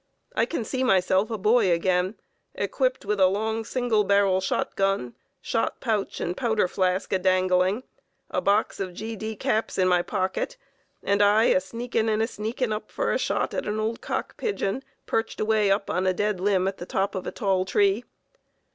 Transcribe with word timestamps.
I 0.35 0.47
can 0.47 0.63
see 0.65 0.83
myself 0.83 1.29
a 1.29 1.37
boy 1.37 1.71
again, 1.71 2.15
equipped 2.55 3.05
with 3.05 3.19
a 3.19 3.27
long, 3.27 3.63
single 3.63 4.03
barrel 4.03 4.41
shot 4.41 4.75
gun, 4.75 5.13
shot 5.41 5.79
pouch 5.79 6.19
and 6.19 6.35
powder 6.35 6.67
flask 6.67 7.13
a 7.13 7.19
dangling, 7.19 7.83
a 8.31 8.41
box 8.41 8.79
of 8.79 8.95
G. 8.95 9.15
D. 9.15 9.35
caps 9.35 9.77
in 9.77 9.87
my 9.87 10.01
pocket, 10.01 10.57
and 11.03 11.21
I 11.21 11.43
a 11.43 11.61
sneakin' 11.61 12.09
and 12.09 12.19
a 12.19 12.25
sneakin' 12.25 12.73
up 12.73 12.89
for 12.89 13.11
a 13.11 13.19
shot 13.19 13.53
at 13.53 13.67
an 13.67 13.79
old 13.79 14.01
cock 14.01 14.37
pigeon 14.37 14.83
perched 15.05 15.39
away 15.39 15.69
up 15.69 15.87
on 15.87 16.07
a 16.07 16.13
dead 16.15 16.39
limb 16.39 16.67
at 16.67 16.77
the 16.77 16.87
top 16.87 17.13
of 17.13 17.27
a 17.27 17.31
tall 17.31 17.63
tree. 17.63 18.03